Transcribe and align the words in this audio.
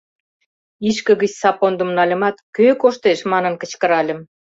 Ишке 0.89 1.13
гыч 1.21 1.31
сапондым 1.41 1.89
нальымат, 1.97 2.35
«Кӧ 2.55 2.67
коштеш?» 2.81 3.19
манын 3.31 3.53
кычкыральым. 3.61 4.19